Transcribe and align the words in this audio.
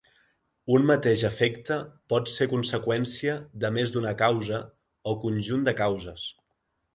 Un 0.75 0.85
mateix 0.91 1.23
efecte 1.27 1.75
pot 2.13 2.31
ser 2.35 2.47
conseqüència 2.53 3.35
de 3.65 3.71
més 3.77 3.93
d'una 3.97 4.15
causa 4.23 4.63
o 5.13 5.15
conjunt 5.27 5.69
de 5.69 5.77
causes. 5.85 6.27